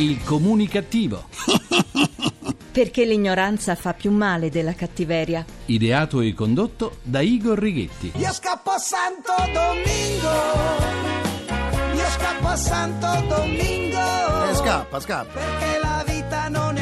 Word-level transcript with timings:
Il 0.00 0.24
comunicativo. 0.24 1.28
Perché 2.72 3.04
l'ignoranza 3.04 3.74
fa 3.74 3.92
più 3.92 4.10
male 4.10 4.48
della 4.48 4.72
cattiveria. 4.72 5.44
Ideato 5.66 6.22
e 6.22 6.32
condotto 6.32 6.96
da 7.02 7.20
Igor 7.20 7.58
Righetti. 7.58 8.12
Io 8.16 8.32
scappo 8.32 8.70
a 8.70 8.78
Santo 8.78 9.34
Domingo. 9.52 10.32
Io 11.94 12.08
scappo 12.16 12.46
a 12.46 12.56
Santo 12.56 13.06
Domingo. 13.28 14.48
Eh, 14.48 14.54
scappa, 14.54 15.00
scappa. 15.00 15.38
Perché 15.38 15.78
la 15.82 16.02
vita 16.06 16.48
non 16.48 16.78
è 16.78 16.79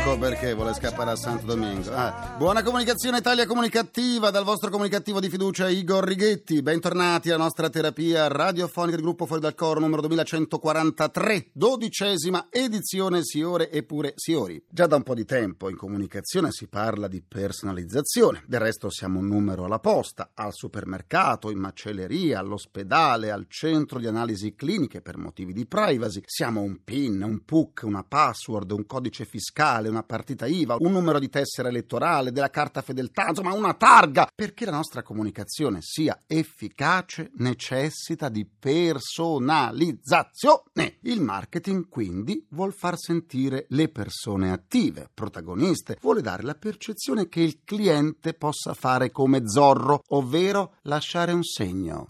Ecco 0.00 0.16
perché 0.16 0.54
vuole 0.54 0.72
scappare 0.72 1.10
a 1.10 1.14
Santo 1.14 1.44
Domingo. 1.44 1.92
Ah, 1.92 2.34
buona 2.38 2.62
comunicazione 2.62 3.18
Italia 3.18 3.46
comunicativa 3.46 4.30
dal 4.30 4.44
vostro 4.44 4.70
comunicativo 4.70 5.20
di 5.20 5.28
fiducia 5.28 5.68
Igor 5.68 6.02
Righetti. 6.02 6.62
Bentornati 6.62 7.28
alla 7.28 7.42
nostra 7.42 7.68
terapia 7.68 8.26
radiofonica 8.26 8.96
del 8.96 9.04
gruppo 9.04 9.26
Fuori 9.26 9.42
dal 9.42 9.54
Coro 9.54 9.78
numero 9.78 10.00
2143, 10.00 11.50
dodicesima 11.52 12.46
edizione 12.48 13.22
Siore 13.22 13.68
e 13.68 13.82
pure 13.82 14.14
Siori. 14.16 14.64
Già 14.70 14.86
da 14.86 14.96
un 14.96 15.02
po' 15.02 15.14
di 15.14 15.26
tempo 15.26 15.68
in 15.68 15.76
comunicazione 15.76 16.50
si 16.50 16.66
parla 16.66 17.06
di 17.06 17.20
personalizzazione. 17.20 18.42
Del 18.46 18.60
resto 18.60 18.88
siamo 18.88 19.18
un 19.18 19.26
numero 19.26 19.66
alla 19.66 19.80
posta, 19.80 20.30
al 20.32 20.54
supermercato, 20.54 21.50
in 21.50 21.58
macelleria, 21.58 22.38
all'ospedale, 22.38 23.30
al 23.30 23.44
centro 23.48 23.98
di 23.98 24.06
analisi 24.06 24.54
cliniche 24.54 25.02
per 25.02 25.18
motivi 25.18 25.52
di 25.52 25.66
privacy. 25.66 26.22
Siamo 26.24 26.62
un 26.62 26.82
PIN, 26.82 27.22
un 27.22 27.44
PUC, 27.44 27.82
una 27.84 28.02
password, 28.02 28.70
un 28.70 28.86
codice 28.86 29.26
fiscale, 29.26 29.88
una 29.90 30.02
partita 30.02 30.46
IVA, 30.46 30.76
un 30.78 30.92
numero 30.92 31.18
di 31.18 31.28
tessera 31.28 31.68
elettorale, 31.68 32.32
della 32.32 32.48
carta 32.50 32.80
fedeltà, 32.82 33.26
insomma 33.28 33.52
una 33.52 33.74
targa. 33.74 34.28
Perché 34.34 34.64
la 34.64 34.72
nostra 34.72 35.02
comunicazione 35.02 35.78
sia 35.80 36.22
efficace 36.26 37.30
necessita 37.36 38.28
di 38.28 38.44
personalizzazione. 38.46 40.98
Il 41.02 41.20
marketing 41.20 41.88
quindi 41.88 42.44
vuol 42.50 42.72
far 42.72 42.98
sentire 42.98 43.66
le 43.70 43.88
persone 43.88 44.52
attive, 44.52 45.08
protagoniste, 45.12 45.98
vuole 46.00 46.22
dare 46.22 46.42
la 46.42 46.54
percezione 46.54 47.28
che 47.28 47.40
il 47.40 47.60
cliente 47.64 48.34
possa 48.34 48.74
fare 48.74 49.10
come 49.10 49.42
Zorro, 49.46 50.02
ovvero 50.08 50.74
lasciare 50.82 51.32
un 51.32 51.42
segno. 51.42 52.06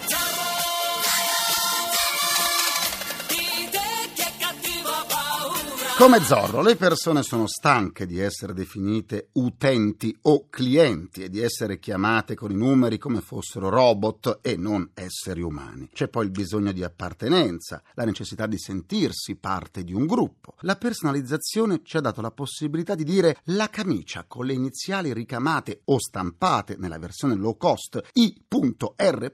Come 6.00 6.20
Zorro, 6.20 6.62
le 6.62 6.76
persone 6.76 7.22
sono 7.22 7.46
stanche 7.46 8.06
di 8.06 8.18
essere 8.18 8.54
definite 8.54 9.28
utenti 9.32 10.16
o 10.22 10.46
clienti 10.48 11.22
e 11.22 11.28
di 11.28 11.40
essere 11.40 11.78
chiamate 11.78 12.34
con 12.34 12.50
i 12.50 12.54
numeri 12.54 12.96
come 12.96 13.20
fossero 13.20 13.68
robot 13.68 14.38
e 14.40 14.56
non 14.56 14.92
esseri 14.94 15.42
umani. 15.42 15.90
C'è 15.92 16.08
poi 16.08 16.24
il 16.24 16.30
bisogno 16.30 16.72
di 16.72 16.82
appartenenza, 16.82 17.82
la 17.92 18.06
necessità 18.06 18.46
di 18.46 18.58
sentirsi 18.58 19.36
parte 19.36 19.84
di 19.84 19.92
un 19.92 20.06
gruppo. 20.06 20.54
La 20.60 20.76
personalizzazione 20.76 21.82
ci 21.84 21.98
ha 21.98 22.00
dato 22.00 22.22
la 22.22 22.30
possibilità 22.30 22.94
di 22.94 23.04
dire 23.04 23.36
la 23.48 23.68
camicia 23.68 24.24
con 24.26 24.46
le 24.46 24.54
iniziali 24.54 25.12
ricamate 25.12 25.82
o 25.84 25.98
stampate 25.98 26.76
nella 26.78 26.98
versione 26.98 27.34
low 27.34 27.58
cost 27.58 28.00
I.R. 28.14 29.32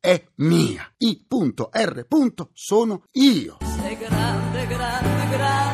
è 0.00 0.24
mia. 0.34 0.92
I.R. 0.96 2.06
sono 2.54 3.04
io. 3.12 3.58
Sei 3.60 3.96
grande, 3.96 4.66
grande, 4.66 5.26
grande 5.28 5.67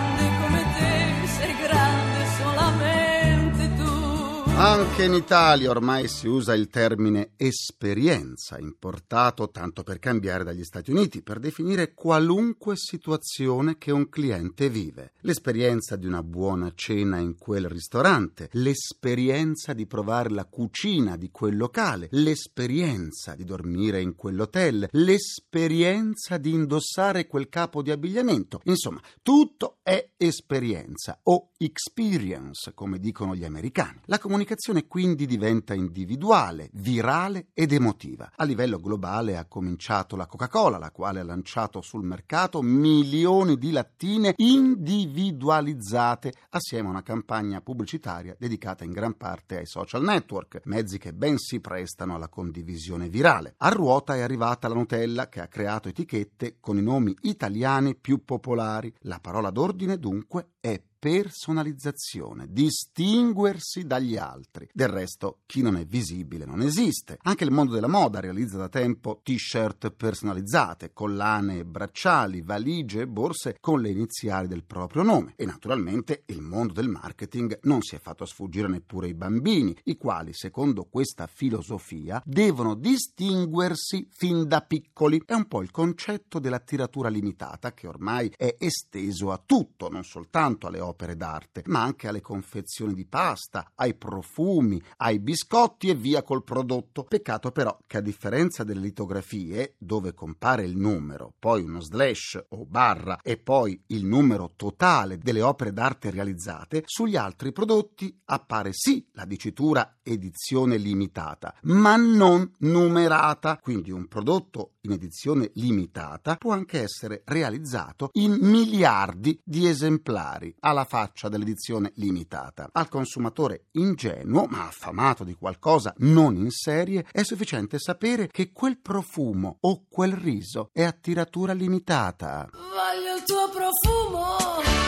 Anche 4.57 5.03
in 5.03 5.15
Italia 5.15 5.69
ormai 5.69 6.07
si 6.07 6.29
usa 6.29 6.55
il 6.55 6.69
termine 6.69 7.33
esperienza, 7.37 8.57
importato 8.57 9.51
tanto 9.51 9.83
per 9.83 9.99
cambiare 9.99 10.45
dagli 10.45 10.63
Stati 10.63 10.93
Uniti, 10.93 11.23
per 11.23 11.41
definire 11.41 11.93
qualunque 11.93 12.77
situazione 12.77 13.79
che 13.79 13.91
un 13.91 14.09
cliente 14.09 14.71
vive. 14.71 15.11
L'esperienza 15.23 15.97
di 15.97 16.07
una 16.07 16.23
buona 16.23 16.71
cena 16.73 17.19
in 17.19 17.37
quel 17.37 17.69
ristorante, 17.69 18.49
l'esperienza 18.53 19.73
di 19.73 19.87
provare 19.87 20.31
la 20.31 20.45
cucina 20.45 21.17
di 21.17 21.31
quel 21.33 21.57
locale, 21.57 22.07
l'esperienza 22.13 23.35
di 23.35 23.45
dormire 23.45 24.01
in 24.01 24.15
quell'hotel, 24.15 24.89
l'esperienza 24.93 26.39
di 26.39 26.53
indossare 26.53 27.27
quel 27.27 27.49
capo 27.49 27.83
di 27.83 27.91
abbigliamento. 27.91 28.61
Insomma, 28.65 29.01
tutto 29.21 29.79
è 29.83 30.11
esperienza 30.17 31.19
o 31.25 31.51
experience, 31.59 32.73
come 32.73 33.01
dicono 33.01 33.35
gli 33.35 33.45
americani. 33.45 34.01
La 34.05 34.19
comunicazione 34.19 34.43
quindi 34.87 35.27
diventa 35.27 35.75
individuale, 35.75 36.71
virale 36.73 37.47
ed 37.53 37.73
emotiva. 37.73 38.33
A 38.37 38.45
livello 38.45 38.79
globale 38.79 39.37
ha 39.37 39.47
cominciato 39.47 40.17
la 40.17 40.27
Coca-Cola, 40.27 40.79
la 40.79 40.91
quale 40.91 41.21
ha 41.21 41.25
lanciato 41.25 41.81
sul 41.81 42.05
mercato 42.05 42.63
milioni 42.63 43.57
di 43.57 43.71
lattine 43.71 44.35
individualizzate 44.37 46.33
assieme 46.51 46.89
a 46.89 46.91
una 46.91 47.03
campagna 47.03 47.61
pubblicitaria 47.61 48.37
dedicata 48.39 48.85
in 48.85 48.93
gran 48.93 49.17
parte 49.17 49.59
ai 49.59 49.67
social 49.67 50.03
network, 50.03 50.61
mezzi 50.65 50.99
che 50.99 51.13
ben 51.13 51.39
si 51.39 51.61
prestano 51.61 52.15
alla 52.15 52.29
condivisione 52.29 53.09
virale. 53.09 53.55
A 53.59 53.69
ruota 53.69 54.15
è 54.17 54.21
arrivata 54.21 54.69
la 54.69 54.75
Nutella 54.75 55.29
che 55.29 55.41
ha 55.41 55.49
creato 55.49 55.89
etichette 55.89 56.57
con 56.61 56.77
i 56.79 56.83
nomi 56.83 57.17
italiani 57.23 57.95
più 57.95 58.25
popolari. 58.25 58.93
La 59.01 59.19
parola 59.21 59.51
d'ordine 59.51 59.99
dunque 59.99 60.49
è 60.61 60.81
personalizzazione, 61.05 62.47
distinguersi 62.49 63.85
dagli 63.85 64.17
altri. 64.17 64.71
Del 64.73 64.89
resto, 64.89 65.41
chi 65.45 65.61
non 65.61 65.77
è 65.77 65.85
visibile 65.85 66.47
non 66.47 66.63
esiste. 66.63 67.19
Anche 67.25 67.45
il 67.45 67.51
mondo 67.51 67.75
della 67.75 67.89
moda 67.89 68.21
realizza 68.21 68.57
da 68.57 68.71
tempo 68.71 69.21
t-shirt 69.23 69.91
personalizzate, 69.91 70.95
collane 70.95 71.59
e 71.59 71.65
bracciali, 71.67 72.41
valigie 72.41 73.03
e 73.03 73.07
borse 73.07 73.59
con 73.61 73.83
le 73.83 73.91
iniziali 73.91 74.49
del 74.49 74.65
proprio 74.65 75.03
nome. 75.03 75.35
E 75.37 75.45
naturalmente 75.45 76.23
il 76.29 76.41
mondo 76.41 76.73
del 76.73 76.89
marketing 76.89 77.59
non 77.65 77.83
si 77.83 77.97
è 77.97 77.99
fatto 77.99 78.25
sfuggire 78.25 78.69
neppure 78.69 79.09
i 79.09 79.15
bambini, 79.15 79.77
i 79.85 79.99
quali, 79.99 80.33
secondo 80.33 80.85
questa 80.85 81.27
filosofia, 81.27 82.23
devono 82.25 82.75
distinguersi 82.75 84.09
fin 84.11 84.49
da 84.49 84.63
piccoli. 84.63 85.23
È 85.27 85.35
un 85.35 85.49
po' 85.49 85.61
il 85.61 85.71
concetto 85.71 86.39
della 86.39 86.61
tiratura 86.61 87.11
limitata 87.11 87.75
che 87.75 87.87
ormai 87.87 88.33
è 88.35 88.57
esteso 88.59 89.33
a 89.33 89.43
tutto, 89.45 89.91
non 89.91 90.03
soltanto 90.03 90.67
alle 90.67 90.81
opere 90.81 90.93
opere 90.95 91.17
d'arte, 91.17 91.63
ma 91.67 91.83
anche 91.83 92.09
alle 92.09 92.21
confezioni 92.21 92.95
di 92.95 93.05
pasta, 93.05 93.73
ai 93.75 93.95
profumi, 93.95 94.81
ai 94.99 95.19
biscotti 95.19 95.89
e 95.89 95.95
via 95.95 96.23
col 96.23 96.45
prodotto. 96.45 97.05
Peccato 97.05 97.51
però 97.51 97.77
che 97.87 97.99
a 97.99 98.01
differenza 98.01 98.63
delle 98.63 98.81
litografie, 98.81 99.75
dove 99.77 100.15
compare 100.15 100.65
il 100.65 100.77
numero, 100.77 101.35
poi 101.39 101.63
uno 101.63 101.81
slash 101.81 102.43
o 102.51 102.65
barra 102.65 103.19
e 103.23 103.37
poi 103.37 103.81
il 103.89 104.07
numero 104.07 104.53
totale 104.57 105.19
delle 105.19 105.43
opere 105.43 105.73
d'arte 105.73 106.11
realizzate, 106.11 106.85
sugli 106.87 107.17
altri 107.17 107.53
prodotti 107.53 108.17
appare 108.27 108.71
sì 108.73 109.07
la 109.13 109.25
dicitura 109.25 109.99
edizione 110.03 110.77
limitata, 110.77 111.55
ma 111.63 111.97
non 111.97 112.51
numerata. 112.59 113.59
Quindi 113.61 113.91
un 113.91 114.07
prodotto 114.07 114.74
in 114.85 114.93
edizione 114.93 115.51
limitata 115.55 116.37
può 116.37 116.53
anche 116.53 116.83
essere 116.83 117.23
realizzato 117.27 118.11
in 118.13 118.39
miliardi 118.41 119.39
di 119.43 119.69
esemplari 119.69 120.55
alla 120.61 120.85
faccia 120.85 121.29
dell'edizione 121.29 121.93
limitata. 121.97 122.69
Al 122.73 122.89
consumatore 122.89 123.67
ingenuo, 123.73 124.47
ma 124.47 124.67
affamato 124.67 125.25
di 125.25 125.35
qualcosa 125.35 125.93
non 125.99 126.37
in 126.37 126.51
serie, 126.51 127.07
è 127.11 127.23
sufficiente 127.23 127.79
sapere 127.79 128.29
che 128.29 128.53
quel 128.53 128.79
profumo 128.79 129.59
o 129.61 129.85
quel 129.89 130.13
riso 130.13 130.71
è 130.73 130.83
a 130.83 130.93
tiratura 130.93 131.53
limitata. 131.53 132.49
Voglio 132.53 133.17
il 133.17 133.23
tuo 133.25 133.49
profumo. 133.51 134.84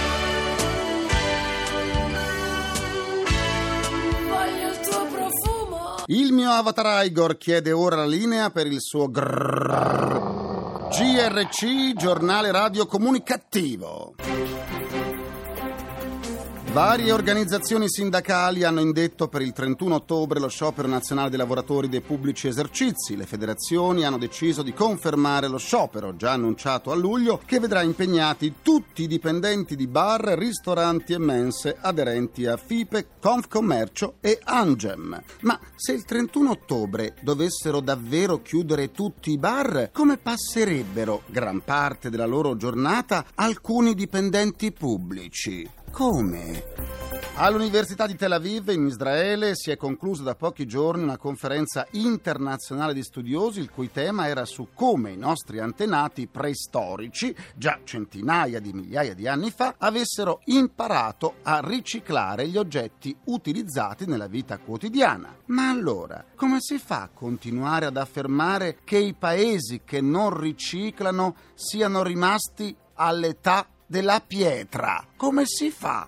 Il 6.08 6.32
mio 6.32 6.50
avatar 6.50 7.04
Igor 7.04 7.36
chiede 7.36 7.72
ora 7.72 7.96
la 7.96 8.06
linea 8.06 8.50
per 8.50 8.68
il 8.68 8.80
suo 8.80 9.08
grrrr. 9.10 10.88
GRC, 10.88 11.94
giornale 11.96 12.52
radio 12.52 12.86
comunicativo. 12.86 14.14
Varie 16.76 17.10
organizzazioni 17.10 17.88
sindacali 17.88 18.62
hanno 18.62 18.80
indetto 18.80 19.28
per 19.28 19.40
il 19.40 19.54
31 19.54 19.94
ottobre 19.94 20.38
lo 20.38 20.48
sciopero 20.48 20.86
nazionale 20.86 21.30
dei 21.30 21.38
lavoratori 21.38 21.88
dei 21.88 22.02
pubblici 22.02 22.48
esercizi. 22.48 23.16
Le 23.16 23.24
federazioni 23.24 24.04
hanno 24.04 24.18
deciso 24.18 24.62
di 24.62 24.74
confermare 24.74 25.48
lo 25.48 25.56
sciopero, 25.56 26.16
già 26.16 26.32
annunciato 26.32 26.92
a 26.92 26.94
luglio, 26.94 27.40
che 27.46 27.60
vedrà 27.60 27.80
impegnati 27.80 28.56
tutti 28.60 29.04
i 29.04 29.06
dipendenti 29.06 29.74
di 29.74 29.86
bar, 29.86 30.20
ristoranti 30.36 31.14
e 31.14 31.18
mense 31.18 31.78
aderenti 31.80 32.44
a 32.44 32.58
FIPE, 32.58 33.06
Confcommercio 33.22 34.16
e 34.20 34.38
Angem. 34.44 35.18
Ma 35.40 35.58
se 35.76 35.92
il 35.92 36.04
31 36.04 36.50
ottobre 36.50 37.14
dovessero 37.22 37.80
davvero 37.80 38.42
chiudere 38.42 38.90
tutti 38.90 39.30
i 39.30 39.38
bar, 39.38 39.88
come 39.94 40.18
passerebbero 40.18 41.22
gran 41.24 41.62
parte 41.64 42.10
della 42.10 42.26
loro 42.26 42.54
giornata 42.54 43.24
alcuni 43.34 43.94
dipendenti 43.94 44.72
pubblici? 44.72 45.84
Come? 45.96 46.62
All'Università 47.36 48.06
di 48.06 48.16
Tel 48.16 48.32
Aviv 48.32 48.68
in 48.68 48.84
Israele 48.84 49.52
si 49.54 49.70
è 49.70 49.78
conclusa 49.78 50.22
da 50.22 50.34
pochi 50.34 50.66
giorni 50.66 51.02
una 51.02 51.16
conferenza 51.16 51.86
internazionale 51.92 52.92
di 52.92 53.02
studiosi 53.02 53.60
il 53.60 53.70
cui 53.70 53.90
tema 53.90 54.28
era 54.28 54.44
su 54.44 54.68
come 54.74 55.12
i 55.12 55.16
nostri 55.16 55.58
antenati 55.58 56.26
preistorici, 56.26 57.34
già 57.54 57.80
centinaia 57.82 58.60
di 58.60 58.74
migliaia 58.74 59.14
di 59.14 59.26
anni 59.26 59.50
fa, 59.50 59.76
avessero 59.78 60.42
imparato 60.44 61.36
a 61.44 61.60
riciclare 61.64 62.46
gli 62.46 62.58
oggetti 62.58 63.16
utilizzati 63.24 64.04
nella 64.04 64.26
vita 64.26 64.58
quotidiana. 64.58 65.34
Ma 65.46 65.70
allora, 65.70 66.22
come 66.34 66.58
si 66.60 66.76
fa 66.76 67.04
a 67.04 67.10
continuare 67.10 67.86
ad 67.86 67.96
affermare 67.96 68.80
che 68.84 68.98
i 68.98 69.14
paesi 69.14 69.80
che 69.82 70.02
non 70.02 70.38
riciclano 70.38 71.36
siano 71.54 72.02
rimasti 72.02 72.76
all'età 72.96 73.66
della 73.86 74.20
pietra? 74.20 75.04
Come 75.16 75.44
si 75.46 75.70
fa? 75.70 76.06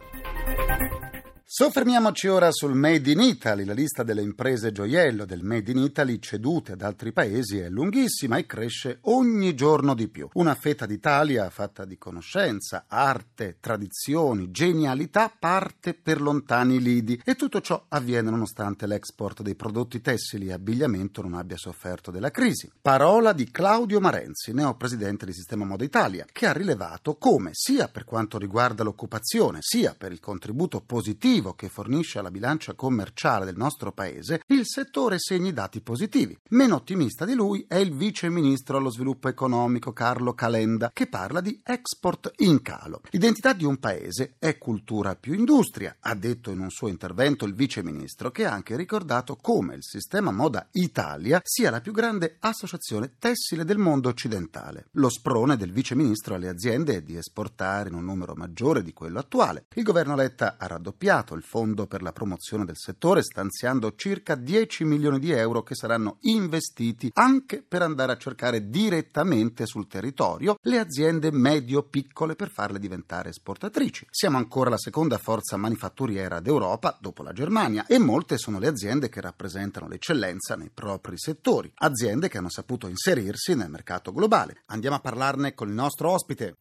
Soffermiamoci 1.51 2.29
ora 2.29 2.53
sul 2.53 2.75
Made 2.75 3.11
in 3.11 3.21
Italy. 3.21 3.65
La 3.65 3.73
lista 3.73 4.03
delle 4.03 4.21
imprese 4.21 4.71
gioiello 4.71 5.25
del 5.25 5.43
Made 5.43 5.71
in 5.71 5.79
Italy 5.79 6.19
cedute 6.19 6.73
ad 6.73 6.83
altri 6.83 7.11
paesi 7.11 7.57
è 7.57 7.71
lunghissima 7.71 8.37
e 8.37 8.45
cresce 8.45 8.99
ogni 9.05 9.55
giorno 9.55 9.95
di 9.95 10.09
più. 10.09 10.29
Una 10.35 10.55
fetta 10.55 10.85
d'Italia 10.85 11.49
fatta 11.49 11.87
di 11.87 11.97
conoscenza, 11.97 12.85
arte, 12.87 13.57
tradizioni, 13.61 14.51
genialità 14.51 15.35
parte 15.35 15.95
per 15.95 16.21
lontani 16.21 16.83
lidi 16.83 17.19
e 17.25 17.35
tutto 17.35 17.63
ciò 17.63 17.83
avviene 17.89 18.29
nonostante 18.29 18.87
l'export 18.87 19.41
dei 19.41 19.55
prodotti 19.55 20.03
tessili 20.03 20.49
e 20.49 20.53
abbigliamento 20.53 21.23
non 21.23 21.33
abbia 21.33 21.57
sofferto 21.57 22.11
della 22.11 22.31
crisi. 22.31 22.71
Parola 22.79 23.33
di 23.33 23.51
Claudio 23.51 24.01
Marenzi, 24.01 24.53
neopresidente 24.53 25.25
di 25.25 25.33
Sistema 25.33 25.65
Moda 25.65 25.85
Italia, 25.85 26.27
che 26.31 26.45
ha 26.45 26.53
rilevato 26.53 27.17
come 27.17 27.53
sia 27.55 27.89
per 27.89 28.05
quanto 28.05 28.37
riguarda 28.37 28.83
l'occupazione 28.83 29.61
sia 29.63 29.95
per 29.97 30.13
il 30.13 30.21
contributo 30.21 30.83
positivo 30.83 31.37
positivo 31.39 31.55
che 31.55 31.69
fornisce 31.69 32.19
alla 32.19 32.31
bilancia 32.31 32.75
commerciale 32.75 33.45
del 33.45 33.57
nostro 33.57 33.93
paese, 33.93 34.43
il 34.49 34.63
settore 34.65 35.19
segni 35.19 35.53
dati 35.53 35.81
positivi. 35.81 36.37
Meno 36.51 36.77
ottimista 36.77 37.25
di 37.25 37.35
lui 37.35 37.65
è 37.69 37.77
il 37.77 37.95
vice 37.95 38.29
ministro 38.29 38.77
allo 38.77 38.91
sviluppo 38.91 39.29
economico 39.29 39.93
Carlo 39.93 40.35
Calenda, 40.35 40.91
che 40.93 41.07
parla 41.07 41.41
di 41.41 41.61
export 41.63 42.33
in 42.39 42.61
calo. 42.63 43.03
L'identità 43.11 43.53
di 43.53 43.65
un 43.65 43.79
paese 43.79 44.35
è 44.39 44.59
cultura 44.59 45.15
più 45.15 45.35
industria, 45.35 45.97
ha 46.01 46.15
detto 46.15 46.51
in 46.51 46.61
un 46.61 46.71
suo 46.71 46.89
intervento 46.89 47.45
il 47.45 47.55
vice 47.55 47.83
ministro, 47.83 48.31
che 48.31 48.45
ha 48.45 48.53
anche 48.53 48.77
ricordato 48.77 49.37
come 49.37 49.77
il 49.77 49.85
sistema 49.85 50.33
Moda 50.33 50.69
Italia 50.73 51.41
sia 51.45 51.71
la 51.71 51.81
più 51.81 51.93
grande 51.93 52.37
associazione 52.41 53.15
tessile 53.19 53.65
del 53.65 53.79
mondo 53.79 54.09
occidentale. 54.09 54.87
Lo 54.93 55.09
sprone 55.09 55.57
del 55.57 55.73
vice 55.73 55.95
ministro 55.95 56.35
alle 56.35 56.49
aziende 56.49 56.97
è 56.97 57.03
di 57.03 57.17
esportare 57.17 57.89
in 57.89 57.95
un 57.95 58.05
numero 58.05 58.35
maggiore 58.35 58.83
di 58.83 58.93
quello 58.93 59.19
attuale. 59.19 59.67
Il 59.75 59.83
governo 59.83 60.17
Letta 60.17 60.57
ha 60.59 60.67
raddoppiato 60.67 61.28
il 61.35 61.43
Fondo 61.43 61.87
per 61.87 62.03
la 62.03 62.13
promozione 62.13 62.65
del 62.65 62.77
settore, 62.77 63.23
stanziando 63.23 63.95
circa 63.95 64.35
10 64.35 64.85
milioni 64.85 65.19
di 65.19 65.31
euro 65.31 65.63
che 65.63 65.75
saranno 65.75 66.19
investiti 66.23 67.11
anche 67.15 67.63
per 67.67 67.83
andare 67.83 68.13
a 68.13 68.17
cercare 68.17 68.69
direttamente 68.69 69.67
sul 69.67 69.87
territorio 69.87 70.57
le 70.63 70.79
aziende 70.79 71.31
medio-piccole 71.31 72.35
per 72.35 72.51
farle 72.51 72.79
diventare 72.79 73.31
esportatrici. 73.31 74.07
Siamo 74.11 74.37
ancora 74.37 74.71
la 74.71 74.79
seconda 74.79 75.19
forza 75.19 75.57
manifatturiera 75.57 76.41
d'Europa 76.41 76.97
dopo 77.01 77.23
la 77.23 77.33
Germania 77.33 77.87
e 77.87 77.99
molte 77.99 78.39
sono 78.39 78.59
le 78.59 78.69
aziende 78.69 79.09
che 79.09 79.21
rappresentano 79.21 79.89
l'eccellenza 79.89 80.57
nei 80.57 80.71
propri 80.73 81.19
settori, 81.19 81.71
aziende 81.77 82.29
che 82.29 82.39
hanno 82.39 82.51
saputo 82.51 82.89
inserirsi 82.89 83.55
nel 83.55 83.71
mercato 83.71 84.13
globale. 84.13 84.63
Andiamo 84.67 84.97
a 84.97 85.01
parlarne 85.01 85.55
con 85.55 85.69
il 85.69 85.75
nostro 85.75 86.11
ospite. 86.11 86.57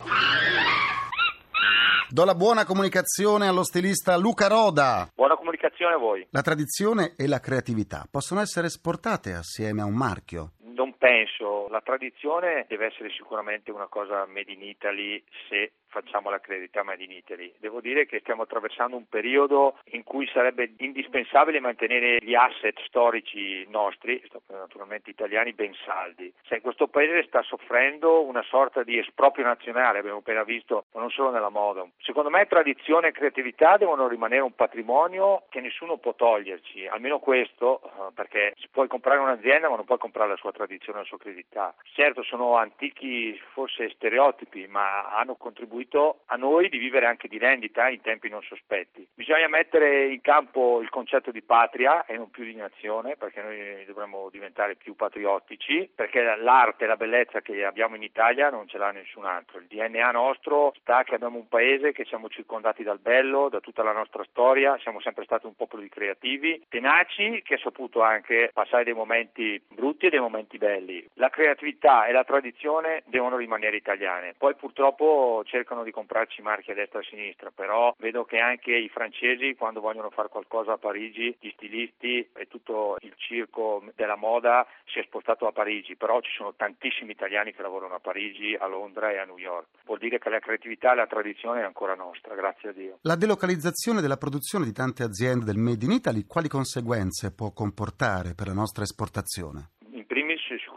Do 2.10 2.24
la 2.24 2.36
buona 2.36 2.64
comunicazione 2.64 3.48
allo 3.48 3.64
stilista 3.64 4.16
Luca 4.16 4.48
Roda. 4.48 5.12
Buona 5.14 5.36
comunicazione 5.36 5.96
a 5.96 5.98
voi. 5.98 6.26
La 6.30 6.42
tradizione 6.42 7.16
e 7.18 7.28
la 7.28 7.42
creatività 7.42 8.08
possono 8.10 8.40
essere 8.40 8.68
esportate 8.68 9.34
assieme 9.34 9.82
a 9.82 9.86
un 9.86 9.94
marchio? 9.94 10.54
Non 10.62 10.96
penso, 10.98 11.68
la 11.68 11.82
tradizione 11.82 12.66
deve 12.70 12.86
essere 12.86 13.10
sicuramente 13.10 13.72
una 13.72 13.88
cosa 13.88 14.26
made 14.26 14.54
in 14.54 14.62
Italy 14.62 15.22
se 15.50 15.74
facciamo 16.02 16.30
la 16.30 16.40
credità 16.40 16.84
Made 16.84 17.04
in 17.04 17.12
Italy. 17.12 17.52
Devo 17.58 17.82
dire 17.82 18.06
che 18.06 18.20
stiamo 18.20 18.44
attraversando 18.44 18.96
un 18.96 19.08
periodo 19.10 19.78
in 19.92 20.04
cui 20.04 20.28
sarebbe 20.28 20.74
indispensabile 20.78 21.60
mantenere 21.60 22.18
gli 22.20 22.36
asset 22.36 22.80
storici 22.86 23.66
nostri, 23.70 24.22
naturalmente 24.48 25.10
italiani, 25.10 25.54
ben 25.54 25.74
saldi. 25.86 26.32
Se 26.46 26.62
questo 26.62 26.88
paese 26.88 27.26
sta 27.28 27.42
soffrendo 27.42 28.24
una 28.24 28.44
sorta 28.44 28.84
di 28.84 29.00
esproprio 29.00 29.46
nazionale, 29.46 30.00
abbiamo 30.00 30.20
appena 30.20 30.44
visto, 30.44 30.86
ma 30.94 31.00
non 31.00 31.10
solo 31.10 31.32
nella 31.32 31.50
moda. 31.50 31.84
Secondo 31.98 32.30
me 32.30 32.46
tradizione 32.46 33.08
e 33.08 33.12
creatività 33.12 33.78
devono 33.78 34.08
rimanere 34.08 34.42
un 34.42 34.54
patrimonio 34.54 35.46
che 35.50 35.62
nessuno 35.62 35.98
può 35.98 36.14
toglierci, 36.14 36.86
almeno 36.86 37.18
questo, 37.18 37.82
eh, 37.84 38.12
perché 38.14 38.54
si 38.58 38.68
può 38.70 38.86
comprare 38.86 39.20
un'azienda 39.20 39.70
ma 39.70 39.76
non 39.76 39.86
puoi 39.86 39.98
comprare 39.98 40.30
la 40.30 40.38
sua 40.38 40.52
tradizione 40.52 41.00
la 41.00 41.06
sua 41.06 41.18
creatività. 41.18 41.74
Certo 41.94 42.22
sono 42.24 42.56
antichi 42.56 43.40
forse 43.54 43.90
stereotipi, 43.90 44.68
ma 44.68 45.10
hanno 45.10 45.36
contribuito 45.36 45.87
contribuito 45.88 46.20
a 46.26 46.36
noi 46.36 46.70
di 46.70 46.78
vivere 46.78 47.06
anche 47.06 47.28
di 47.28 47.38
rendita 47.38 47.90
in 47.90 48.02
tempi 48.02 48.30
non 48.30 48.42
sospetti. 48.44 49.08
Bisogna 49.14 49.48
mettere 49.48 50.08
in 50.08 50.22
campo 50.22 50.82
il 50.82 50.90
concetto 50.90 51.32
di 51.32 51.42
patria 51.42 52.06
e 52.06 52.18
non 52.18 52.30
più 52.30 52.44
di 52.44 52.56
nazione, 52.56 53.16
perché 53.16 53.42
noi 53.42 53.86
dovremmo 53.86 54.30
diventare 54.30 54.76
più 54.76 54.96
patriottici, 54.96 55.90
perché 55.94 56.22
l'arte 56.22 56.84
e 56.84 56.88
la 56.88 56.98
bellezza 56.98 57.42
che 57.42 57.66
abbiamo 57.66 57.96
in 57.96 58.04
Italia 58.04 58.50
non 58.50 58.68
ce 58.68 58.78
l'ha 58.78 58.92
nessun 58.92 59.26
altro. 59.26 59.60
Il 59.60 59.68
DNA 59.68 60.12
nostro 60.12 60.74
sta 60.82 61.04
che 61.04 61.16
abbiamo 61.16 61.38
un 61.38 61.48
paese 61.48 61.94
che 61.94 62.06
siamo 62.06 62.30
circondati 62.30 62.84
dal 62.84 63.00
bello, 63.00 63.50
da 63.50 63.60
tutta 63.60 63.84
la 63.84 63.94
nostra 63.94 64.24
storia, 64.30 64.78
siamo 64.80 65.00
sempre 65.00 65.24
stati 65.24 65.46
un 65.46 65.56
popolo 65.56 65.82
di 65.82 65.90
creativi, 65.90 66.62
tenaci, 66.68 67.42
che 67.44 67.56
ha 67.56 67.60
saputo 67.60 68.02
anche 68.02 68.52
passare 68.54 68.84
dei 68.84 68.94
momenti 68.94 69.62
brutti 69.68 70.08
e 70.08 70.10
dei 70.10 70.20
momenti 70.20 70.58
belli. 70.58 71.06
La 71.14 71.30
creatività 71.30 72.06
e 72.06 72.12
la 72.12 72.24
tradizione 72.24 73.04
devono 73.06 73.38
rimanere 73.38 73.78
italiane. 73.78 74.34
Poi 74.38 74.56
purtroppo 74.56 75.44
cercano 75.46 75.67
cercano 75.68 75.84
di 75.84 75.92
comprarci 75.92 76.42
marchi 76.42 76.72
a 76.72 76.74
destra 76.74 77.00
e 77.00 77.02
a 77.04 77.06
sinistra, 77.06 77.52
però 77.54 77.94
vedo 78.00 78.24
che 78.24 78.40
anche 78.40 78.74
i 78.74 78.88
francesi 78.88 79.56
quando 79.56 79.82
vogliono 79.82 80.10
fare 80.10 80.30
qualcosa 80.30 80.74
a 80.74 80.78
Parigi, 80.78 81.36
gli 81.40 81.52
stilisti 81.52 82.30
e 82.34 82.48
tutto 82.48 82.96
il 83.02 83.14
circo 83.18 83.84
della 83.96 84.16
moda 84.16 84.66
si 84.86 85.00
è 85.00 85.04
spostato 85.04 85.46
a 85.46 85.52
Parigi, 85.52 85.98
però 85.98 86.22
ci 86.22 86.32
sono 86.32 86.54
tantissimi 86.56 87.12
italiani 87.12 87.54
che 87.54 87.62
lavorano 87.62 87.96
a 87.96 88.00
Parigi, 88.00 88.56
a 88.58 88.66
Londra 88.68 89.12
e 89.12 89.18
a 89.18 89.26
New 89.26 89.38
York. 89.38 89.68
Vuol 89.86 90.00
dire 90.00 90.20
che 90.20 90.30
la 90.30 90.40
creatività 90.40 90.94
e 90.94 90.96
la 90.96 91.08
tradizione 91.08 91.62
è 91.62 91.64
ancora 91.66 91.96
nostra, 91.96 92.34
grazie 92.34 92.70
a 92.70 92.72
Dio. 92.72 93.00
La 93.02 93.16
delocalizzazione 93.16 94.00
della 94.00 94.18
produzione 94.18 94.64
di 94.64 94.72
tante 94.72 95.04
aziende 95.04 95.44
del 95.44 95.58
Made 95.58 95.84
in 95.84 95.92
Italy 95.92 96.26
quali 96.26 96.48
conseguenze 96.48 97.36
può 97.36 97.52
comportare 97.52 98.34
per 98.36 98.48
la 98.48 98.54
nostra 98.54 98.84
esportazione? 98.84 99.72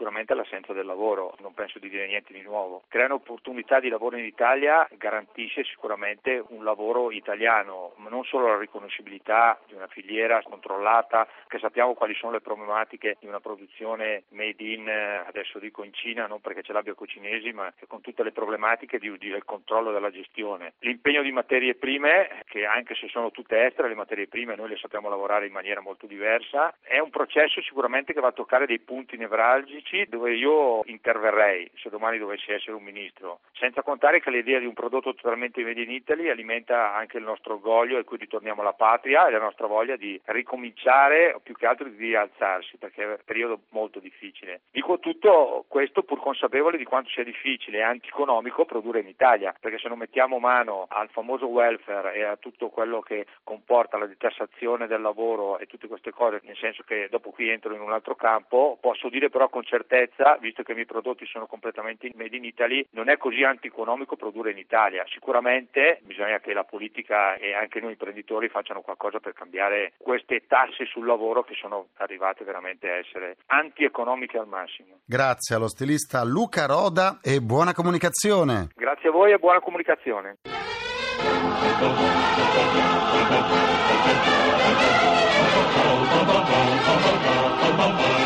Sicuramente 0.01 0.33
l'assenza 0.33 0.73
del 0.73 0.87
lavoro, 0.87 1.35
non 1.41 1.53
penso 1.53 1.77
di 1.77 1.87
dire 1.87 2.07
niente 2.07 2.33
di 2.33 2.41
nuovo. 2.41 2.81
Creare 2.87 3.13
opportunità 3.13 3.79
di 3.79 3.87
lavoro 3.87 4.17
in 4.17 4.25
Italia 4.25 4.87
garantisce 4.97 5.63
sicuramente 5.63 6.43
un 6.47 6.63
lavoro 6.63 7.11
italiano, 7.11 7.93
ma 7.97 8.09
non 8.09 8.23
solo 8.23 8.47
la 8.47 8.57
riconoscibilità 8.57 9.59
di 9.67 9.75
una 9.75 9.85
filiera 9.85 10.41
controllata, 10.41 11.27
che 11.47 11.59
sappiamo 11.59 11.93
quali 11.93 12.15
sono 12.15 12.31
le 12.31 12.41
problematiche 12.41 13.17
di 13.19 13.27
una 13.27 13.39
produzione 13.39 14.23
made 14.29 14.63
in, 14.63 14.89
adesso 14.89 15.59
dico 15.59 15.83
in 15.83 15.93
Cina, 15.93 16.25
non 16.25 16.41
perché 16.41 16.63
ce 16.63 16.73
l'abbia 16.73 16.95
con 16.95 17.05
i 17.05 17.11
cinesi, 17.11 17.51
ma 17.51 17.71
con 17.85 18.01
tutte 18.01 18.23
le 18.23 18.31
problematiche 18.31 18.97
di, 18.97 19.15
di, 19.19 19.29
del 19.29 19.45
controllo 19.45 19.91
della 19.91 20.09
gestione. 20.09 20.73
L'impegno 20.79 21.21
di 21.21 21.31
materie 21.31 21.75
prime, 21.75 22.41
che 22.45 22.65
anche 22.65 22.95
se 22.95 23.07
sono 23.07 23.29
tutte 23.29 23.67
estere, 23.67 23.87
le 23.87 23.93
materie 23.93 24.27
prime 24.27 24.55
noi 24.55 24.69
le 24.69 24.77
sappiamo 24.77 25.09
lavorare 25.09 25.45
in 25.45 25.53
maniera 25.53 25.79
molto 25.79 26.07
diversa, 26.07 26.73
è 26.81 26.97
un 26.97 27.11
processo 27.11 27.61
sicuramente 27.61 28.13
che 28.13 28.19
va 28.19 28.29
a 28.29 28.31
toccare 28.31 28.65
dei 28.65 28.79
punti 28.79 29.15
nevralgici 29.15 29.89
dove 30.07 30.33
io 30.33 30.81
interverrei 30.85 31.69
se 31.75 31.89
domani 31.89 32.17
dovessi 32.17 32.51
essere 32.51 32.73
un 32.73 32.83
ministro, 32.83 33.39
senza 33.53 33.81
contare 33.81 34.21
che 34.21 34.31
l'idea 34.31 34.59
di 34.59 34.65
un 34.65 34.73
prodotto 34.73 35.13
totalmente 35.13 35.63
made 35.63 35.81
in 35.81 35.91
Italy 35.91 36.29
alimenta 36.29 36.95
anche 36.95 37.17
il 37.17 37.23
nostro 37.23 37.53
orgoglio 37.55 37.97
e 37.97 38.03
qui 38.03 38.17
ritorniamo 38.17 38.61
alla 38.61 38.73
patria 38.73 39.27
e 39.27 39.31
la 39.31 39.39
nostra 39.39 39.67
voglia 39.67 39.95
di 39.95 40.19
ricominciare 40.25 41.33
o 41.33 41.39
più 41.39 41.53
che 41.55 41.65
altro 41.65 41.87
di 41.87 41.97
rialzarsi 41.97 42.77
perché 42.77 43.03
è 43.03 43.07
un 43.07 43.17
periodo 43.23 43.61
molto 43.69 43.99
difficile. 43.99 44.61
Dico 44.71 44.99
tutto 44.99 45.65
questo 45.67 46.03
pur 46.03 46.19
consapevole 46.19 46.77
di 46.77 46.85
quanto 46.85 47.09
sia 47.09 47.23
difficile 47.23 47.79
e 47.79 47.83
antieconomico 47.83 48.65
produrre 48.65 49.01
in 49.01 49.07
Italia 49.07 49.53
perché 49.59 49.77
se 49.77 49.89
non 49.89 49.97
mettiamo 49.97 50.39
mano 50.39 50.85
al 50.89 51.09
famoso 51.09 51.47
welfare 51.47 52.13
e 52.15 52.23
a 52.23 52.37
tutto 52.37 52.69
quello 52.69 53.01
che 53.01 53.25
comporta 53.43 53.97
la 53.97 54.05
detassazione 54.05 54.87
del 54.87 55.01
lavoro 55.01 55.59
e 55.59 55.67
tutte 55.67 55.87
queste 55.87 56.11
cose, 56.11 56.41
nel 56.43 56.57
senso 56.57 56.83
che 56.83 57.07
dopo 57.09 57.31
qui 57.31 57.49
entro 57.49 57.73
in 57.73 57.81
un 57.81 57.91
altro 57.91 58.15
campo, 58.15 58.77
posso 58.79 59.09
dire 59.09 59.29
però 59.29 59.49
con 59.49 59.63
certezza 59.63 59.80
certezza, 59.81 60.37
visto 60.39 60.63
che 60.63 60.71
i 60.71 60.75
miei 60.75 60.85
prodotti 60.85 61.25
sono 61.25 61.47
completamente 61.47 62.09
made 62.15 62.35
in 62.35 62.45
Italy, 62.45 62.85
non 62.91 63.09
è 63.09 63.17
così 63.17 63.43
antieconomico 63.43 64.15
produrre 64.15 64.51
in 64.51 64.57
Italia. 64.57 65.03
Sicuramente 65.07 65.99
bisogna 66.03 66.39
che 66.39 66.53
la 66.53 66.63
politica 66.63 67.35
e 67.35 67.53
anche 67.53 67.79
noi 67.79 67.91
imprenditori 67.91 68.49
facciano 68.49 68.81
qualcosa 68.81 69.19
per 69.19 69.33
cambiare 69.33 69.93
queste 69.97 70.45
tasse 70.47 70.85
sul 70.85 71.05
lavoro 71.05 71.43
che 71.43 71.55
sono 71.55 71.87
arrivate 71.97 72.43
veramente 72.43 72.89
a 72.89 72.95
essere 72.95 73.37
antieconomiche 73.47 74.37
al 74.37 74.47
massimo. 74.47 74.99
Grazie 75.05 75.55
allo 75.55 75.67
stilista 75.67 76.23
Luca 76.23 76.65
Roda 76.65 77.19
e 77.21 77.39
buona 77.39 77.73
comunicazione. 77.73 78.69
Grazie 78.75 79.09
a 79.09 79.11
voi 79.11 79.31
e 79.31 79.37
buona 79.37 79.59
comunicazione. 79.59 80.37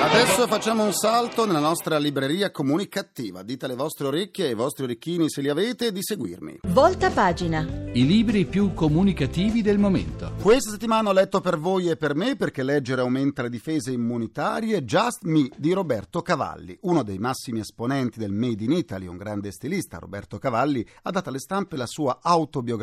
Adesso 0.01 0.47
facciamo 0.47 0.83
un 0.83 0.93
salto 0.93 1.45
nella 1.45 1.59
nostra 1.59 1.97
libreria 1.97 2.51
comunicativa. 2.51 3.41
Dite 3.41 3.65
alle 3.65 3.75
vostre 3.75 4.07
orecchie 4.07 4.45
e 4.45 4.47
ai 4.49 4.53
vostri 4.53 4.83
orecchini 4.83 5.29
se 5.29 5.41
li 5.41 5.49
avete 5.49 5.91
di 5.91 5.99
seguirmi. 6.01 6.59
Volta 6.67 7.09
pagina. 7.09 7.65
I 7.93 8.05
libri 8.05 8.45
più 8.45 8.73
comunicativi 8.73 9.61
del 9.61 9.77
momento. 9.77 10.33
Questa 10.41 10.71
settimana 10.71 11.09
ho 11.09 11.13
letto 11.13 11.41
per 11.41 11.57
voi 11.57 11.89
e 11.89 11.95
per 11.95 12.15
me, 12.15 12.35
perché 12.35 12.63
leggere 12.63 13.01
aumenta 13.01 13.43
le 13.43 13.49
difese 13.49 13.91
immunitarie, 13.91 14.83
Just 14.83 15.23
Me 15.23 15.49
di 15.55 15.73
Roberto 15.73 16.21
Cavalli. 16.21 16.77
Uno 16.81 17.03
dei 17.03 17.17
massimi 17.17 17.59
esponenti 17.59 18.19
del 18.19 18.33
Made 18.33 18.63
in 18.63 18.71
Italy, 18.71 19.07
un 19.07 19.17
grande 19.17 19.51
stilista, 19.51 19.99
Roberto 19.99 20.37
Cavalli, 20.37 20.85
ha 21.03 21.11
dato 21.11 21.29
alle 21.29 21.39
stampe 21.39 21.77
la 21.77 21.87
sua 21.87 22.19
autobiografia. 22.21 22.74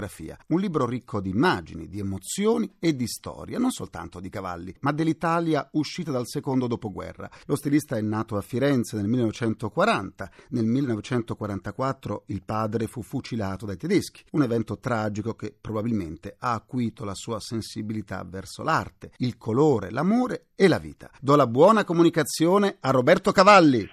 Un 0.49 0.61
libro 0.61 0.87
ricco 0.87 1.21
di 1.21 1.31
immagini, 1.31 1.89
di 1.89 1.99
emozioni 1.99 2.75
e 2.79 2.95
di 2.95 3.07
storia, 3.07 3.59
non 3.59 3.71
soltanto 3.71 4.21
di 4.21 4.29
Cavalli, 4.29 4.75
ma 4.81 4.93
dell'Italia 4.93 5.69
uscita 5.73 6.11
dal 6.11 6.27
secondo 6.27 6.67
dopoguerra. 6.67 7.31
Lo 7.47 7.57
stilista 7.57 7.97
è 7.97 8.01
nato 8.01 8.37
a 8.37 8.41
Firenze 8.41 8.97
nel 8.97 9.07
1940. 9.07 10.31
Nel 10.51 10.65
1944 10.65 12.25
il 12.27 12.43
padre 12.43 12.87
fu 12.87 13.03
fucilato 13.03 13.67
dai 13.67 13.77
tedeschi. 13.77 14.25
Un 14.33 14.43
evento 14.43 14.79
tragico 14.79 15.35
che 15.35 15.55
probabilmente 15.59 16.37
ha 16.39 16.53
acuito 16.53 17.05
la 17.05 17.15
sua 17.15 17.41
sensibilità 17.41 18.25
verso 18.29 18.63
l'arte, 18.63 19.13
il 19.19 19.37
colore, 19.37 19.91
l'amore 19.91 20.47
e 20.55 20.69
la 20.69 20.79
vita. 20.79 21.11
Do 21.21 21.37
la 21.37 21.47
buona 21.47 21.85
comunicazione 21.85 22.77
a 22.81 22.91
Roberto 22.91 23.33
Cavalli. 23.33 23.89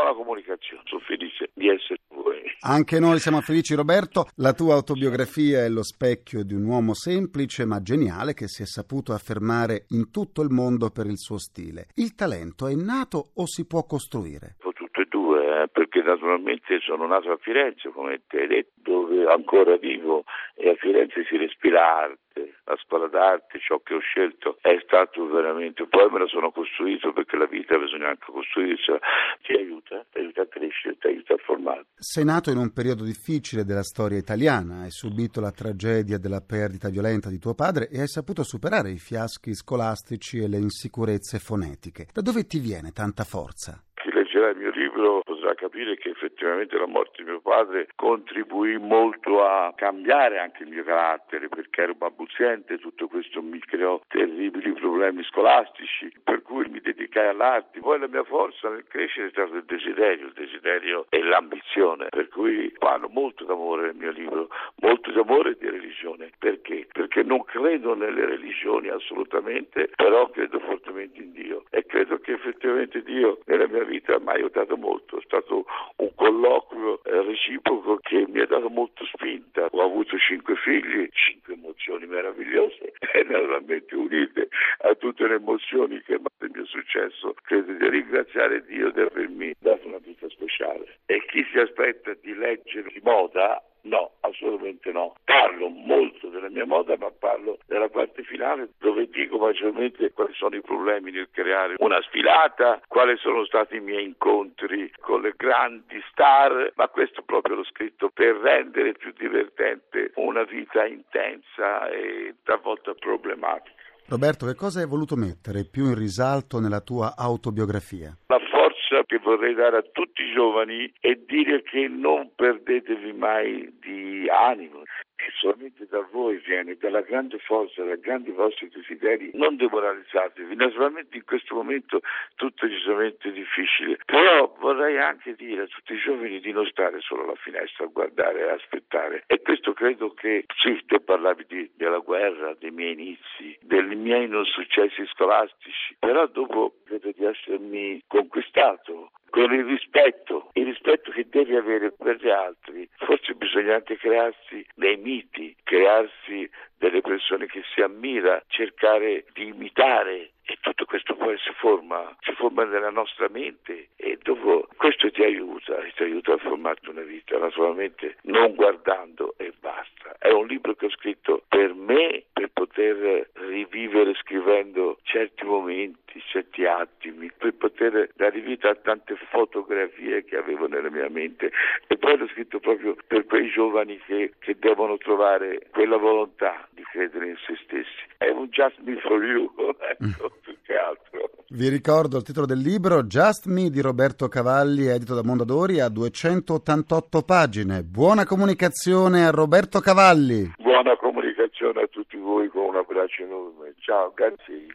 Buona 0.00 0.16
comunicazione, 0.16 0.82
sono 0.86 1.02
felice 1.02 1.50
di 1.52 1.68
essere 1.68 2.00
con 2.08 2.22
voi. 2.22 2.40
Anche 2.60 2.98
noi 2.98 3.18
siamo 3.18 3.42
felici 3.42 3.74
Roberto, 3.74 4.28
la 4.36 4.54
tua 4.54 4.72
autobiografia 4.72 5.62
è 5.62 5.68
lo 5.68 5.82
specchio 5.82 6.42
di 6.42 6.54
un 6.54 6.64
uomo 6.64 6.94
semplice 6.94 7.66
ma 7.66 7.82
geniale 7.82 8.32
che 8.32 8.48
si 8.48 8.62
è 8.62 8.64
saputo 8.64 9.12
affermare 9.12 9.84
in 9.90 10.10
tutto 10.10 10.40
il 10.40 10.48
mondo 10.48 10.88
per 10.88 11.04
il 11.04 11.18
suo 11.18 11.36
stile. 11.36 11.88
Il 11.96 12.14
talento 12.14 12.66
è 12.66 12.74
nato 12.74 13.32
o 13.34 13.44
si 13.44 13.66
può 13.66 13.84
costruire? 13.84 14.56
Tutte 14.58 15.02
e 15.02 15.06
due, 15.06 15.64
eh, 15.64 15.68
perché 15.68 16.00
naturalmente 16.00 16.80
sono 16.80 17.06
nato 17.06 17.30
a 17.30 17.36
Firenze, 17.38 17.90
come 17.90 18.22
ti 18.26 18.38
hai 18.38 18.46
detto, 18.46 18.70
dove 18.80 19.30
ancora 19.30 19.76
vivo 19.76 20.24
e 20.54 20.70
a 20.70 20.74
Firenze 20.76 21.26
si 21.28 21.36
respira 21.36 22.04
arte, 22.04 22.29
la 22.64 22.76
scuola 22.82 23.08
d'arte, 23.08 23.58
ciò 23.58 23.78
che 23.80 23.94
ho 23.94 24.00
scelto 24.00 24.58
è 24.60 24.78
stato 24.84 25.26
veramente, 25.26 25.86
poi 25.86 26.10
me 26.10 26.20
la 26.20 26.26
sono 26.26 26.50
costruito 26.50 27.12
perché 27.12 27.36
la 27.36 27.46
vita 27.46 27.78
bisogna 27.78 28.08
anche 28.08 28.30
costruirsela, 28.30 28.98
ti 29.42 29.52
aiuta, 29.52 30.04
ti 30.12 30.18
aiuta 30.18 30.42
a 30.42 30.46
crescere, 30.46 30.96
ti 30.98 31.06
aiuta 31.08 31.34
a 31.34 31.38
formare. 31.38 31.86
Sei 31.96 32.24
nato 32.24 32.50
in 32.50 32.58
un 32.58 32.72
periodo 32.72 33.04
difficile 33.04 33.64
della 33.64 33.82
storia 33.82 34.18
italiana, 34.18 34.82
hai 34.82 34.90
subito 34.90 35.40
la 35.40 35.50
tragedia 35.50 36.18
della 36.18 36.40
perdita 36.40 36.88
violenta 36.88 37.28
di 37.28 37.38
tuo 37.38 37.54
padre 37.54 37.88
e 37.88 38.00
hai 38.00 38.08
saputo 38.08 38.42
superare 38.42 38.90
i 38.90 38.98
fiaschi 38.98 39.54
scolastici 39.54 40.38
e 40.38 40.48
le 40.48 40.58
insicurezze 40.58 41.38
fonetiche. 41.38 42.06
Da 42.12 42.20
dove 42.20 42.44
ti 42.46 42.58
viene 42.58 42.92
tanta 42.92 43.24
forza? 43.24 43.82
Chi 43.94 44.10
leggerà 44.12 44.50
il 44.50 44.56
mio 44.56 44.70
libro 44.70 45.22
potrà 45.50 45.54
capire 45.54 45.96
che 45.96 46.10
effettivamente 46.10 46.76
la 46.76 46.86
morte 46.86 47.22
di 47.22 47.30
mio 47.30 47.40
padre 47.40 47.88
contribuì 47.96 48.78
molto 48.78 49.44
a 49.44 49.72
cambiare 49.74 50.38
anche 50.38 50.62
il 50.62 50.68
mio 50.68 50.84
carattere 50.84 51.48
perché 51.48 51.82
ero 51.82 51.94
balbuziente, 51.94 52.78
tutto 52.78 53.08
questo 53.08 53.42
mi 53.42 53.58
creò 53.58 54.00
terribili 54.08 54.72
problemi 54.72 55.22
scolastici, 55.24 56.12
per 56.22 56.39
cui 56.50 56.68
mi 56.68 56.80
dedicai 56.80 57.28
all'arte. 57.28 57.78
Poi 57.78 58.00
la 58.00 58.08
mia 58.08 58.24
forza 58.24 58.68
nel 58.68 58.84
crescere 58.88 59.28
è 59.28 59.30
stato 59.30 59.54
il 59.54 59.64
desiderio, 59.64 60.26
il 60.26 60.32
desiderio 60.32 61.06
e 61.08 61.22
l'ambizione, 61.22 62.08
per 62.10 62.28
cui 62.28 62.74
parlo 62.76 63.08
molto 63.08 63.44
d'amore 63.44 63.82
nel 63.86 63.94
mio 63.94 64.10
libro, 64.10 64.48
molto 64.80 65.12
d'amore 65.12 65.50
e 65.50 65.56
di 65.60 65.70
religione. 65.70 66.32
Perché? 66.40 66.88
Perché 66.90 67.22
non 67.22 67.44
credo 67.44 67.94
nelle 67.94 68.26
religioni 68.26 68.88
assolutamente, 68.88 69.90
però 69.94 70.28
credo 70.30 70.58
fortemente 70.58 71.22
in 71.22 71.30
Dio 71.30 71.62
e 71.70 71.86
credo 71.86 72.18
che 72.18 72.32
effettivamente 72.32 73.02
Dio 73.04 73.38
nella 73.44 73.68
mia 73.68 73.84
vita 73.84 74.18
mi 74.18 74.30
ha 74.30 74.32
aiutato 74.32 74.76
molto, 74.76 75.18
è 75.18 75.22
stato 75.22 75.66
un 75.96 76.10
colloquio 76.16 77.04
eh, 77.04 77.22
reciproco 77.22 77.98
che 77.98 78.26
mi 78.26 78.40
ha 78.40 78.46
dato 78.46 78.68
molto 78.68 79.04
spinta. 79.04 79.68
Ho 79.70 79.82
avuto 79.84 80.18
cinque 80.18 80.56
figli, 80.56 81.08
cinque 81.12 81.54
emozioni 81.54 82.06
meravigliose 82.06 82.94
e 83.14 83.22
naturalmente 83.22 83.94
unite 83.94 84.48
a 84.78 84.94
tutte 84.96 85.28
le 85.28 85.34
emozioni 85.34 86.00
che 86.02 86.18
il 86.46 86.52
mio 86.54 86.66
successo. 86.66 87.34
Credo 87.42 87.72
di 87.72 87.88
ringraziare 87.88 88.64
Dio 88.64 88.90
di 88.90 89.00
avermi 89.00 89.54
dato 89.58 89.86
una 89.86 89.98
vita 89.98 90.28
speciale. 90.28 90.98
E 91.06 91.24
chi 91.26 91.44
si 91.50 91.58
aspetta 91.58 92.14
di 92.20 92.34
leggere 92.34 92.90
di 92.92 93.00
moda 93.02 93.62
No, 93.82 94.12
assolutamente 94.20 94.92
no. 94.92 95.14
Parlo 95.24 95.68
molto 95.68 96.28
della 96.28 96.50
mia 96.50 96.66
moda, 96.66 96.96
ma 96.98 97.10
parlo 97.10 97.58
della 97.66 97.88
parte 97.88 98.22
finale 98.24 98.70
dove 98.78 99.08
dico 99.08 99.38
maggiormente 99.38 100.12
quali 100.12 100.34
sono 100.34 100.56
i 100.56 100.60
problemi 100.60 101.10
nel 101.10 101.28
creare 101.30 101.76
una 101.78 102.00
sfilata, 102.02 102.80
quali 102.86 103.16
sono 103.16 103.44
stati 103.46 103.76
i 103.76 103.80
miei 103.80 104.04
incontri 104.04 104.92
con 105.00 105.22
le 105.22 105.32
grandi 105.36 106.02
star, 106.10 106.72
ma 106.74 106.88
questo 106.88 107.22
proprio 107.22 107.56
l'ho 107.56 107.64
scritto 107.64 108.10
per 108.10 108.36
rendere 108.36 108.92
più 108.92 109.12
divertente 109.16 110.12
una 110.16 110.42
vita 110.42 110.84
intensa 110.84 111.88
e 111.88 112.34
talvolta 112.42 112.92
problematica. 112.94 113.79
Roberto, 114.10 114.44
che 114.44 114.56
cosa 114.56 114.80
hai 114.80 114.88
voluto 114.88 115.14
mettere 115.14 115.62
più 115.62 115.84
in 115.84 115.94
risalto 115.94 116.58
nella 116.58 116.80
tua 116.80 117.14
autobiografia? 117.16 118.10
La 118.26 118.40
forza 118.50 119.04
che 119.06 119.18
vorrei 119.18 119.54
dare 119.54 119.76
a 119.76 119.84
tutti 119.92 120.22
i 120.22 120.32
giovani 120.32 120.92
è 120.98 121.14
dire 121.14 121.62
che 121.62 121.86
non 121.86 122.32
perdetevi 122.34 123.12
mai 123.12 123.72
di 123.78 124.26
animo, 124.28 124.82
che 125.20 125.32
solamente 125.36 125.86
da 125.86 126.06
voi 126.10 126.38
viene, 126.38 126.76
dalla 126.76 127.02
grande 127.02 127.38
forza, 127.38 127.84
dai 127.84 128.00
grandi 128.00 128.30
vostri 128.30 128.68
desideri, 128.68 129.30
non 129.34 129.56
demoralizzatevi. 129.56 130.54
Naturalmente 130.54 131.16
in 131.16 131.24
questo 131.24 131.54
momento 131.54 132.00
tutto 132.36 132.64
è 132.64 132.68
decisamente 132.68 133.30
difficile, 133.30 133.98
però 134.06 134.54
vorrei 134.58 134.98
anche 134.98 135.34
dire 135.34 135.62
a 135.62 135.66
tutti 135.66 135.92
i 135.92 135.98
giovani 135.98 136.40
di 136.40 136.52
non 136.52 136.64
stare 136.66 137.00
solo 137.00 137.24
alla 137.24 137.34
finestra 137.34 137.84
a 137.84 137.88
guardare 137.88 138.40
e 138.40 138.50
aspettare. 138.50 139.24
E 139.26 139.42
questo 139.42 139.74
credo 139.74 140.14
che, 140.14 140.46
sì, 140.56 140.82
te 140.86 141.00
parlavi 141.00 141.44
di, 141.46 141.70
della 141.76 141.98
guerra, 141.98 142.54
dei 142.58 142.70
miei 142.70 142.92
inizi, 142.92 143.58
dei 143.60 143.94
miei 143.94 144.26
non 144.26 144.44
successi 144.46 145.04
scolastici, 145.06 145.96
però 145.98 146.26
dopo 146.26 146.76
credo 146.84 147.10
di 147.14 147.24
essermi 147.24 148.02
conquistato 148.06 149.12
con 149.30 149.52
il 149.52 149.64
rispetto, 149.64 150.50
il 150.54 150.66
rispetto 150.66 151.10
che 151.10 151.26
devi 151.28 151.56
avere 151.56 151.92
per 151.92 152.16
gli 152.16 152.28
altri. 152.28 152.88
Forse 152.96 153.34
bisogna 153.34 153.76
anche 153.76 153.96
crearsi 153.96 154.66
dei 154.74 154.96
miti, 154.96 155.56
crearsi 155.62 156.48
delle 156.80 157.02
persone 157.02 157.46
che 157.46 157.62
si 157.74 157.82
ammira, 157.82 158.42
cercare 158.48 159.26
di 159.34 159.48
imitare 159.48 160.30
e 160.50 160.56
tutto 160.60 160.84
questo 160.84 161.14
poi 161.14 161.38
si 161.38 161.52
forma, 161.58 162.16
si 162.22 162.32
forma 162.32 162.64
nella 162.64 162.90
nostra 162.90 163.28
mente 163.28 163.90
e 163.94 164.18
dopo 164.20 164.66
questo 164.76 165.08
ti 165.12 165.22
aiuta, 165.22 165.76
ti 165.94 166.02
aiuta 166.02 166.32
a 166.32 166.38
formarti 166.38 166.88
una 166.88 167.02
vita, 167.02 167.38
naturalmente 167.38 168.16
non 168.22 168.54
guardando 168.54 169.34
e 169.36 169.52
basta. 169.60 170.16
È 170.18 170.30
un 170.30 170.46
libro 170.48 170.74
che 170.74 170.86
ho 170.86 170.90
scritto 170.90 171.44
per 171.46 171.74
me, 171.74 172.24
per 172.32 172.48
poter 172.52 173.30
rivivere 173.34 174.14
scrivendo 174.14 174.98
certi 175.02 175.44
momenti, 175.44 176.20
certi 176.26 176.64
attimi, 176.64 177.30
per 177.36 177.54
poter 177.54 178.10
dare 178.16 178.40
vita 178.40 178.70
a 178.70 178.74
tante 178.74 179.14
fotografie 179.30 180.24
che 180.24 180.36
avevo 180.36 180.66
nella 180.66 180.90
mia 180.90 181.08
mente 181.08 181.52
e 181.86 181.96
poi 181.96 182.16
l'ho 182.16 182.26
scritto 182.28 182.58
proprio 182.58 182.96
per 183.06 183.26
quei 183.26 183.48
giovani 183.50 183.98
che, 183.98 184.32
che 184.40 184.56
devono 184.58 184.96
trovare 184.96 185.68
quella 185.70 185.96
volontà 185.96 186.68
credere 186.90 187.28
in 187.28 187.36
se 187.46 187.54
stessi. 187.64 188.08
È 188.18 188.28
un 188.28 188.48
just 188.50 188.78
me 188.80 188.96
for 189.00 189.24
you, 189.24 189.50
ecco, 189.78 190.30
più 190.42 190.56
che 190.62 190.74
altro. 190.74 191.30
Vi 191.48 191.68
ricordo 191.68 192.16
il 192.16 192.22
titolo 192.22 192.46
del 192.46 192.58
libro 192.58 193.02
Just 193.04 193.46
Me 193.46 193.70
di 193.70 193.80
Roberto 193.80 194.28
Cavalli, 194.28 194.86
edito 194.86 195.14
da 195.14 195.22
Mondadori, 195.24 195.80
a 195.80 195.88
288 195.88 197.22
pagine. 197.22 197.82
Buona 197.82 198.24
comunicazione 198.24 199.26
a 199.26 199.30
Roberto 199.30 199.80
Cavalli. 199.80 200.54
Buona 200.58 200.96
comunicazione 200.96 201.82
a 201.82 201.86
tutti 201.86 202.16
voi 202.16 202.48
con 202.48 202.66
un 202.66 202.76
abbraccio 202.76 203.22
enorme. 203.22 203.74
Ciao, 203.80 204.12
grazie. 204.14 204.66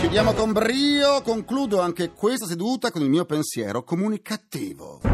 Chiudiamo 0.00 0.34
con 0.34 0.52
brio, 0.52 1.22
concludo 1.24 1.80
anche 1.80 2.10
questa 2.10 2.44
seduta 2.44 2.90
con 2.90 3.00
il 3.00 3.08
mio 3.08 3.24
pensiero 3.24 3.82
comunicativo. 3.82 5.11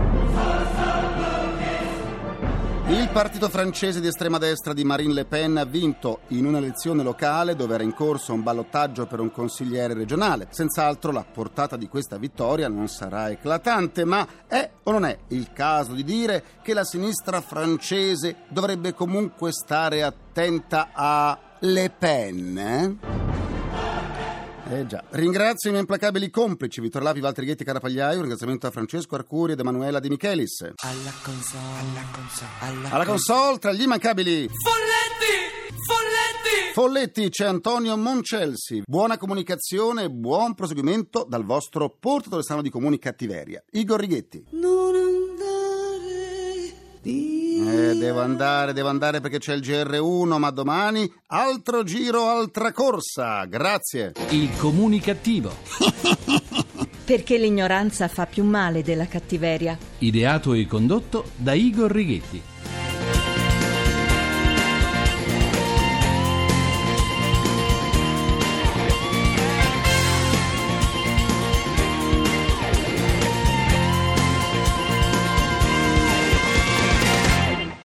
Il 2.91 3.11
partito 3.11 3.51
francese 3.51 4.01
di 4.01 4.07
estrema 4.07 4.39
destra 4.39 4.73
di 4.73 4.83
Marine 4.83 5.13
Le 5.13 5.25
Pen 5.27 5.59
ha 5.59 5.65
vinto 5.67 6.21
in 6.29 6.47
un'elezione 6.47 7.03
locale 7.03 7.55
dove 7.55 7.75
era 7.75 7.83
in 7.83 7.93
corso 7.93 8.33
un 8.33 8.43
ballottaggio 8.43 9.07
per 9.07 9.21
un 9.21 9.31
consigliere 9.31 9.93
regionale. 9.93 10.49
Senz'altro 10.49 11.13
la 11.13 11.23
portata 11.23 11.77
di 11.77 11.87
questa 11.87 12.17
vittoria 12.17 12.67
non 12.69 12.89
sarà 12.89 13.31
eclatante, 13.31 14.07
ma 14.07 14.27
è 14.47 14.71
o 14.85 14.91
non 14.91 15.05
è 15.05 15.19
il 15.29 15.53
caso 15.53 15.93
di 15.93 16.03
dire 16.03 16.43
che 16.63 16.73
la 16.73 16.85
sinistra 16.85 17.43
francese 17.43 18.37
dovrebbe 18.49 18.95
comunque 18.95 19.53
stare 19.53 20.03
attenta 20.03 20.89
a 20.95 21.39
Le 21.61 21.91
Pen? 21.91 22.59
Eh? 22.59 23.18
Eh 24.71 24.87
già. 24.87 25.03
Ringrazio 25.11 25.71
i 25.71 25.73
miei 25.73 25.85
implacabili 25.85 26.29
complici, 26.29 26.81
Vittor 26.83 27.03
Lapi, 27.03 27.21
Valtteri 27.21 27.47
Ghetti, 27.47 27.65
Carapagliai, 27.65 28.15
un 28.15 28.21
ringraziamento 28.21 28.67
a 28.67 28.71
Francesco 28.71 29.15
Arcuri 29.15 29.53
ed 29.53 29.61
Emanuela 29.61 29.99
Di 29.99 30.11
Michelis. 30.11 30.61
Alla 30.61 31.13
console, 31.23 31.63
alla 31.79 32.05
console, 32.13 32.51
alla, 32.61 32.91
Alla 32.91 33.05
console, 33.07 33.59
tra 33.59 33.73
gli 33.73 33.83
immancabili 33.83 34.49
Folletti! 34.49 35.75
Folletti! 35.87 36.73
Folletti 36.75 37.29
c'è 37.31 37.47
Antonio 37.47 37.97
Moncelsi. 37.97 38.83
Buona 38.85 39.17
comunicazione 39.17 40.05
e 40.05 40.11
buon 40.11 40.55
proseguimento 40.55 41.25
dal 41.27 41.45
vostro 41.45 41.89
portatore 41.99 42.43
strano 42.43 42.61
di 42.61 42.69
comuni 42.69 42.99
cattiveria. 42.99 43.63
Igor 43.71 44.01
Righetti. 44.01 44.45
Andare 44.53 44.99
via. 44.99 45.08
Eh, 47.11 47.95
devo 47.97 48.21
andare, 48.21 48.73
devo 48.73 48.89
andare 48.89 49.21
perché 49.21 49.39
c'è 49.39 49.55
il 49.55 49.63
GR1, 49.63 50.39
ma 50.39 50.51
domani 50.51 51.11
altro 51.29 51.83
giro, 51.83 52.29
altra 52.29 52.73
corsa. 52.73 53.45
Grazie. 53.47 54.13
Il 54.31 54.51
comunicativo. 54.57 55.53
Perché 57.09 57.39
l'ignoranza 57.39 58.07
fa 58.07 58.27
più 58.27 58.45
male 58.45 58.83
della 58.83 59.07
cattiveria. 59.07 59.79
Ideato 60.01 60.53
e 60.53 60.67
condotto 60.67 61.31
da 61.37 61.55
Igor 61.55 61.91
Righetti. 61.91 62.43